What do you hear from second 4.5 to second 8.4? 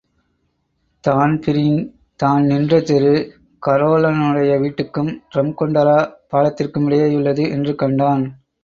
வீட்டுக்கும் டிரம்கொண்டரா பாலத்திற்குமிடையேயுள்ளது என்று கண்டான்.